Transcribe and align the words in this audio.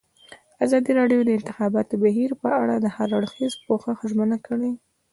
ازادي 0.65 0.91
راډیو 0.99 1.19
د 1.23 1.25
د 1.27 1.29
انتخاباتو 1.37 1.93
بهیر 2.03 2.31
په 2.41 2.49
اړه 2.61 2.75
د 2.79 2.85
هر 2.95 3.07
اړخیز 3.19 3.53
پوښښ 3.65 3.99
ژمنه 4.11 4.37
کړې. 4.47 4.71